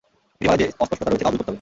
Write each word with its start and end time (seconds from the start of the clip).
নীতিমালায় 0.31 0.59
যে 0.61 0.65
অস্পষ্টতা 0.81 1.09
রয়েছে 1.09 1.23
তাও 1.25 1.31
দূর 1.31 1.37
করতে 1.37 1.43
হবে। 1.43 1.49